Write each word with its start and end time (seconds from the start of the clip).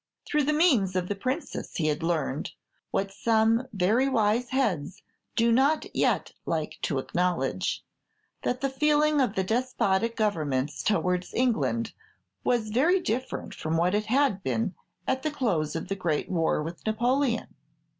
Through 0.25 0.45
the 0.45 0.51
means 0.51 0.95
of 0.95 1.07
the 1.09 1.15
Princess 1.15 1.75
he 1.75 1.85
had 1.85 2.01
learned 2.01 2.53
what 2.89 3.11
some 3.11 3.67
very 3.71 4.09
wise 4.09 4.49
heads 4.49 5.03
do 5.35 5.51
not 5.51 5.95
yet 5.95 6.31
like 6.47 6.79
to 6.81 6.97
acknowledge 6.97 7.83
that 8.41 8.61
the 8.61 8.69
feeling 8.71 9.21
of 9.21 9.35
the 9.35 9.43
despotic 9.43 10.15
governments 10.15 10.81
towards 10.81 11.35
England 11.35 11.93
was 12.43 12.69
very 12.71 12.99
different 12.99 13.53
from 13.53 13.77
what 13.77 13.93
it 13.93 14.07
had 14.07 14.41
been 14.41 14.73
at 15.07 15.21
the 15.21 15.29
close 15.29 15.75
of 15.75 15.87
the 15.87 15.95
great 15.95 16.31
war 16.31 16.63
with 16.63 16.83
Napoleon. 16.83 17.53